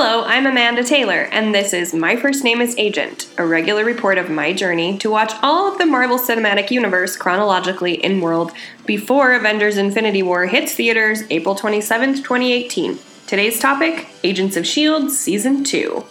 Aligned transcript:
Hello, 0.00 0.22
I'm 0.22 0.46
Amanda 0.46 0.84
Taylor, 0.84 1.22
and 1.32 1.52
this 1.52 1.72
is 1.72 1.92
My 1.92 2.14
First 2.14 2.44
Name 2.44 2.60
is 2.60 2.72
Agent, 2.78 3.28
a 3.36 3.44
regular 3.44 3.84
report 3.84 4.16
of 4.16 4.30
my 4.30 4.52
journey 4.52 4.96
to 4.98 5.10
watch 5.10 5.32
all 5.42 5.72
of 5.72 5.76
the 5.76 5.86
Marvel 5.86 6.20
Cinematic 6.20 6.70
Universe 6.70 7.16
chronologically 7.16 7.94
in 7.94 8.20
world 8.20 8.52
before 8.86 9.32
Avengers 9.32 9.76
Infinity 9.76 10.22
War 10.22 10.46
hits 10.46 10.72
theaters 10.72 11.24
April 11.30 11.56
27th, 11.56 12.18
2018. 12.18 12.96
Today's 13.26 13.58
topic 13.58 14.06
Agents 14.22 14.56
of 14.56 14.62
S.H.I.E.L.D. 14.62 15.10
Season 15.10 15.64
2. 15.64 16.04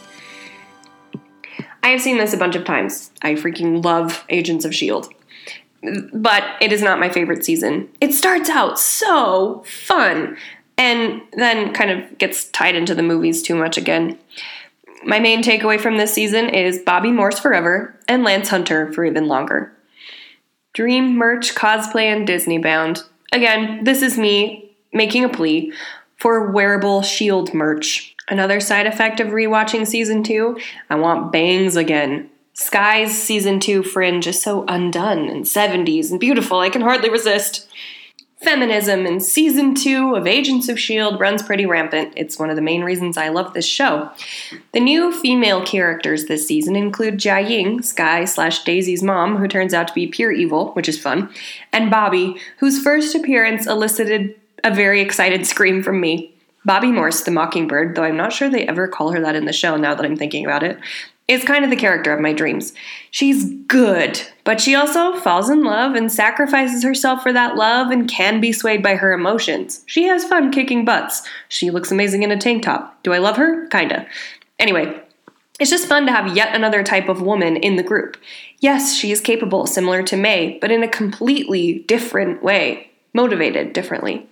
I 1.81 1.88
have 1.88 2.01
seen 2.01 2.17
this 2.17 2.33
a 2.33 2.38
bunch 2.38 2.57
of 2.57 2.65
times. 2.65 3.11
I 3.21 3.35
freaking 3.35 3.85
love 3.85 4.25
Agents 4.27 4.65
of 4.65 4.71
S.H.I.E.L.D. 4.71 5.15
But 6.11 6.43
it 6.59 6.73
is 6.73 6.81
not 6.81 6.99
my 6.99 7.07
favorite 7.07 7.45
season. 7.45 7.88
It 8.01 8.13
starts 8.13 8.49
out 8.49 8.79
so 8.79 9.63
fun 9.65 10.35
and 10.78 11.21
then 11.34 11.73
kind 11.73 11.91
of 11.91 12.18
gets 12.18 12.46
tied 12.46 12.75
into 12.75 12.96
the 12.96 13.04
movies 13.04 13.41
too 13.41 13.55
much 13.55 13.78
again. 13.78 14.18
My 15.04 15.20
main 15.20 15.43
takeaway 15.43 15.79
from 15.79 15.97
this 15.97 16.14
season 16.14 16.50
is 16.50 16.79
Bobbi 16.79 17.14
Morse 17.14 17.39
forever 17.39 17.97
and 18.07 18.24
Lance 18.24 18.50
Hunter 18.50 18.92
for 18.93 19.06
even 19.06 19.28
longer. 19.28 19.71
Dream 20.74 21.15
merch, 21.15 21.56
cosplay, 21.56 22.04
and 22.06 22.28
Disney 22.28 22.57
bound. 22.57 23.04
Again, 23.32 23.84
this 23.84 24.01
is 24.01 24.18
me 24.18 24.75
making 24.93 25.24
a 25.24 25.29
plea 25.29 25.74
for 26.18 26.51
wearable 26.51 27.01
shield 27.01 27.54
merch. 27.54 28.15
Another 28.28 28.59
side 28.59 28.87
effect 28.87 29.20
of 29.20 29.29
rewatching 29.29 29.87
season 29.87 30.23
2, 30.23 30.59
I 30.89 30.96
want 30.96 31.32
bangs 31.32 31.75
again. 31.75 32.30
Skye's 32.53 33.12
season 33.17 33.59
2 33.59 33.84
fringe 33.84 34.28
is 34.28 34.42
so 34.42 34.66
undone 34.67 35.30
and 35.30 35.45
70s 35.45 36.12
and 36.12 36.20
beautiful, 36.20 36.59
I 36.59 36.70
can 36.70 36.81
hardly 36.81 37.09
resist. 37.09 37.67
Feminism 38.41 39.08
in 39.08 39.19
season 39.19 39.73
two 39.73 40.14
of 40.14 40.27
Agents 40.27 40.69
of 40.69 40.78
S.H.I.E.L.D. 40.78 41.17
runs 41.17 41.41
pretty 41.41 41.66
rampant. 41.66 42.14
It's 42.16 42.38
one 42.38 42.52
of 42.52 42.55
the 42.55 42.61
main 42.61 42.83
reasons 42.83 43.17
I 43.17 43.30
love 43.30 43.53
this 43.53 43.66
show. 43.66 44.11
The 44.73 44.80
new 44.80 45.11
female 45.11 45.66
characters 45.66 46.25
this 46.25 46.47
season 46.47 46.75
include 46.75 47.17
Jia 47.17 47.50
Ying, 47.50 47.81
Skye 47.81 48.25
slash 48.25 48.64
Daisy's 48.64 49.02
mom, 49.02 49.38
who 49.38 49.47
turns 49.47 49.73
out 49.73 49.88
to 49.88 49.94
be 49.94 50.06
pure 50.06 50.31
evil, 50.31 50.72
which 50.73 50.88
is 50.88 51.02
fun, 51.02 51.30
and 51.73 51.92
Bobbi, 51.92 52.39
whose 52.59 52.81
first 52.81 53.16
appearance 53.16 53.66
elicited 53.66 54.36
a 54.64 54.73
very 54.73 55.02
excited 55.02 55.47
scream 55.47 55.81
from 55.81 56.00
me. 56.00 56.34
Bobbi 56.67 56.94
Morse, 56.94 57.22
the 57.22 57.31
Mockingbird, 57.31 57.95
though 57.95 58.03
I'm 58.03 58.17
not 58.17 58.34
sure 58.34 58.50
they 58.50 58.67
ever 58.67 58.88
call 58.88 59.12
her 59.12 59.22
that 59.22 59.36
in 59.36 59.45
the 59.45 59.53
show 59.53 59.78
now 59.78 59.95
that 59.95 60.06
I'm 60.06 60.17
thinking 60.17 60.45
about 60.45 60.64
it, 60.64 60.78
is 61.28 61.44
kind 61.44 61.66
of 61.66 61.70
the 61.70 61.75
character 61.75 62.14
of 62.14 62.22
my 62.22 62.31
dreams. 62.31 62.73
She's 63.11 63.52
good, 63.67 64.22
but 64.45 64.61
she 64.61 64.75
also 64.75 65.17
falls 65.20 65.50
in 65.50 65.64
love 65.64 65.95
and 65.95 66.11
sacrifices 66.11 66.84
herself 66.84 67.22
for 67.22 67.34
that 67.34 67.56
love 67.56 67.92
and 67.92 68.09
can 68.09 68.39
be 68.39 68.53
swayed 68.53 68.81
by 68.81 68.95
her 68.95 69.11
emotions. 69.11 69.84
She 69.88 70.03
has 70.03 70.23
fun 70.23 70.52
kicking 70.52 70.86
butts. 70.86 71.28
She 71.50 71.69
looks 71.69 71.92
amazing 71.92 72.23
in 72.23 72.31
a 72.31 72.38
tank 72.38 72.64
top. 72.64 73.02
Do 73.03 73.11
I 73.11 73.17
love 73.17 73.36
her? 73.38 73.67
Kinda. 73.67 74.08
Anyway, 74.58 75.02
it's 75.59 75.69
just 75.72 75.88
fun 75.88 76.06
to 76.06 76.11
have 76.11 76.36
yet 76.36 76.56
another 76.56 76.84
type 76.84 77.09
of 77.09 77.22
woman 77.22 77.58
in 77.58 77.75
the 77.75 77.84
group. 77.84 78.16
Yes, 78.59 78.95
she 78.95 79.12
is 79.12 79.19
capable, 79.19 79.67
similar 79.67 80.03
to 80.03 80.16
May, 80.16 80.58
but 80.62 80.72
in 80.72 80.84
a 80.84 80.88
completely 80.88 81.80
different 81.88 82.41
way, 82.41 82.89
motivated 83.14 83.73
differently. 83.73 84.28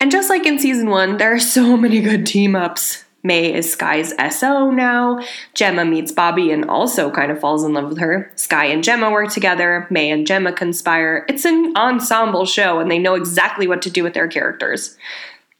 And 0.00 0.10
just 0.10 0.28
like 0.28 0.46
in 0.46 0.58
season 0.58 0.90
one, 0.90 1.18
there 1.18 1.32
are 1.32 1.40
so 1.40 1.76
many 1.76 2.00
good 2.00 2.26
team 2.26 2.56
ups. 2.56 3.04
May 3.22 3.52
is 3.52 3.70
Skye's 3.70 4.14
SO 4.34 4.70
now. 4.70 5.20
Jemma 5.54 5.88
meets 5.88 6.12
Bobbi 6.12 6.52
and 6.52 6.70
also 6.70 7.10
kind 7.10 7.30
of 7.30 7.38
falls 7.38 7.64
in 7.64 7.74
love 7.74 7.88
with 7.88 7.98
her. 7.98 8.32
Skye 8.36 8.66
and 8.66 8.82
Jemma 8.82 9.12
work 9.12 9.30
together. 9.30 9.86
May 9.90 10.10
and 10.10 10.26
Jemma 10.26 10.56
conspire. 10.56 11.26
It's 11.28 11.44
an 11.44 11.74
ensemble 11.76 12.46
show 12.46 12.78
and 12.80 12.90
they 12.90 12.98
know 12.98 13.14
exactly 13.14 13.66
what 13.66 13.82
to 13.82 13.90
do 13.90 14.02
with 14.02 14.14
their 14.14 14.28
characters. 14.28 14.96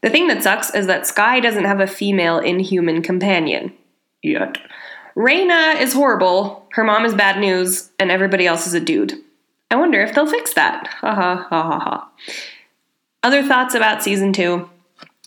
The 0.00 0.10
thing 0.10 0.28
that 0.28 0.42
sucks 0.42 0.74
is 0.74 0.86
that 0.86 1.06
Skye 1.06 1.40
doesn't 1.40 1.66
have 1.66 1.80
a 1.80 1.86
female 1.86 2.38
inhuman 2.38 3.02
companion. 3.02 3.74
Yet. 4.22 4.58
Raina 5.16 5.78
is 5.80 5.92
horrible, 5.92 6.66
her 6.72 6.84
mom 6.84 7.04
is 7.04 7.14
bad 7.14 7.38
news, 7.38 7.90
and 7.98 8.10
everybody 8.10 8.46
else 8.46 8.66
is 8.66 8.74
a 8.74 8.80
dude. 8.80 9.14
I 9.70 9.76
wonder 9.76 10.00
if 10.00 10.14
they'll 10.14 10.26
fix 10.26 10.54
that. 10.54 10.86
Ha 10.86 11.14
ha 11.14 11.46
ha 11.48 11.62
ha 11.62 11.78
ha. 11.78 12.10
Other 13.22 13.42
thoughts 13.42 13.74
about 13.74 14.02
season 14.02 14.32
two 14.32 14.68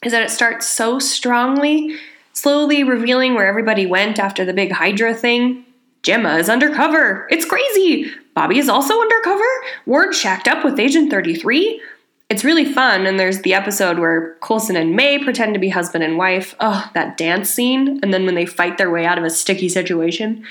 is 0.03 0.11
that 0.11 0.23
it 0.23 0.31
starts 0.31 0.67
so 0.67 0.99
strongly 0.99 1.95
slowly 2.33 2.83
revealing 2.83 3.33
where 3.33 3.47
everybody 3.47 3.85
went 3.85 4.19
after 4.19 4.43
the 4.43 4.53
big 4.53 4.71
Hydra 4.71 5.13
thing. 5.13 5.65
Jemma 6.03 6.39
is 6.39 6.49
undercover. 6.49 7.27
It's 7.31 7.45
crazy. 7.45 8.11
Bobbi 8.35 8.57
is 8.57 8.67
also 8.67 8.99
undercover. 8.99 9.45
Ward 9.85 10.13
shacked 10.13 10.47
up 10.47 10.65
with 10.65 10.79
Agent 10.79 11.09
33. 11.09 11.81
It's 12.29 12.43
really 12.43 12.65
fun, 12.65 13.05
and 13.05 13.19
there's 13.19 13.41
the 13.41 13.53
episode 13.53 13.99
where 13.99 14.35
Coulson 14.41 14.75
and 14.75 14.95
May 14.95 15.19
pretend 15.19 15.53
to 15.53 15.59
be 15.59 15.69
husband 15.69 16.03
and 16.03 16.17
wife. 16.17 16.55
Oh, 16.59 16.89
that 16.93 17.15
dance 17.15 17.49
scene, 17.49 17.99
and 18.01 18.13
then 18.13 18.25
when 18.25 18.35
they 18.35 18.45
fight 18.45 18.77
their 18.77 18.89
way 18.89 19.05
out 19.05 19.17
of 19.17 19.23
a 19.23 19.29
sticky 19.29 19.69
situation. 19.69 20.43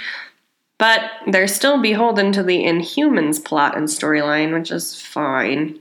But 0.78 1.10
they're 1.26 1.48
still 1.48 1.80
beholden 1.82 2.32
to 2.32 2.42
the 2.42 2.62
Inhumans 2.62 3.44
plot 3.44 3.76
and 3.76 3.88
storyline, 3.88 4.52
which 4.52 4.70
is 4.70 5.00
fine. 5.00 5.80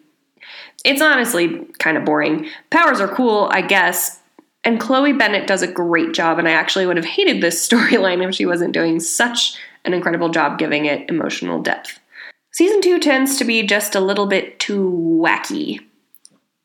It's 0.84 1.02
honestly 1.02 1.66
kind 1.78 1.98
of 1.98 2.06
boring. 2.06 2.50
Powers 2.72 3.00
are 3.00 3.08
cool, 3.08 3.50
I 3.52 3.62
guess, 3.62 4.21
and 4.64 4.80
Chloe 4.80 5.14
Bennet 5.14 5.48
does 5.48 5.62
a 5.62 5.72
great 5.72 6.14
job, 6.14 6.40
and 6.40 6.48
I 6.48 6.52
actually 6.52 6.86
would 6.86 6.98
have 6.98 7.06
hated 7.06 7.42
this 7.42 7.68
storyline 7.68 8.28
if 8.28 8.36
she 8.36 8.46
wasn't 8.46 8.74
doing 8.74 9.00
such 9.00 9.56
an 9.86 9.94
incredible 9.94 10.30
job 10.30 10.60
giving 10.60 10.86
it 10.86 11.10
emotional 11.10 11.62
depth. 11.62 12.00
Season 12.52 12.82
2 12.82 13.00
tends 13.00 13.38
to 13.38 13.46
be 13.46 13.64
just 13.66 13.96
a 13.96 14.02
little 14.02 14.28
bit 14.28 14.60
too 14.60 14.92
wacky. 15.22 15.80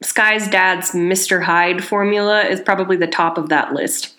Skye's 0.02 0.48
dad's 0.48 0.90
Mr. 0.90 1.42
Hyde 1.42 1.82
formula 1.82 2.42
is 2.42 2.60
probably 2.60 2.96
the 2.96 3.06
top 3.06 3.38
of 3.38 3.48
that 3.48 3.72
list. 3.72 4.15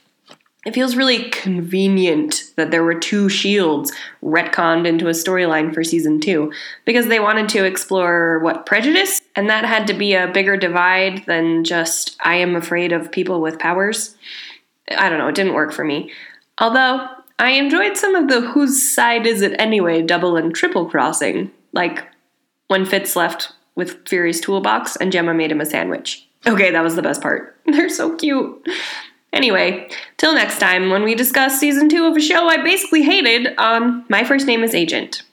It 0.68 0.74
feels 0.74 0.98
really 0.98 1.30
convenient 1.30 2.52
that 2.58 2.72
there 2.72 2.84
were 2.84 3.00
two 3.00 3.30
shields 3.30 3.94
retconned 4.22 4.86
into 4.86 5.08
a 5.08 5.12
storyline 5.12 5.74
for 5.74 5.82
season 5.82 6.20
two 6.20 6.52
because 6.84 7.08
they 7.08 7.22
wanted 7.22 7.48
to 7.50 7.64
explore 7.64 8.40
what 8.40 8.66
prejudice, 8.66 9.22
and 9.38 9.50
that 9.50 9.64
had 9.64 9.88
to 9.88 9.94
be 9.94 10.14
a 10.14 10.28
bigger 10.28 10.58
divide 10.58 11.26
than 11.26 11.64
just 11.64 12.18
I 12.20 12.36
am 12.36 12.54
afraid 12.54 12.92
of 12.92 13.14
people 13.14 13.40
with 13.40 13.60
powers. 13.60 14.18
I 14.92 15.08
don't 15.08 15.20
know, 15.20 15.30
it 15.30 15.36
didn't 15.36 15.54
work 15.54 15.72
for 15.72 15.86
me. 15.86 16.12
Although 16.58 17.08
I 17.40 17.52
enjoyed 17.52 17.96
some 17.96 18.16
of 18.16 18.28
the 18.28 18.42
whose 18.42 18.92
side 18.94 19.26
is 19.26 19.42
it 19.42 19.56
anyway 19.58 20.02
double 20.02 20.36
and 20.36 20.54
triple 20.54 20.86
crossing, 20.90 21.50
like 21.72 22.04
when 22.68 22.86
Fitz 22.86 23.16
left 23.16 23.54
with 23.76 24.06
Fury's 24.06 24.42
toolbox 24.42 24.98
and 24.98 25.14
Jemma 25.14 25.34
made 25.34 25.54
him 25.54 25.62
a 25.62 25.66
sandwich. 25.66 26.28
Okay, 26.46 26.72
that 26.72 26.84
was 26.84 26.98
the 26.98 27.02
best 27.02 27.22
part. 27.22 27.58
They're 27.66 27.90
so 27.90 28.18
cute. 28.18 28.68
Anyway, 29.34 29.90
till 30.18 30.34
next 30.34 30.60
time 30.60 30.90
when 30.90 31.04
we 31.04 31.14
discuss 31.14 31.60
season 31.60 31.90
two 31.90 32.06
of 32.06 32.16
a 32.16 32.22
show 32.22 32.48
I 32.48 32.58
basically 32.58 33.04
hated, 33.04 33.58
um, 33.58 34.06
my 34.10 34.24
first 34.24 34.48
name 34.48 34.64
is 34.64 34.74
Agent. 34.74 35.24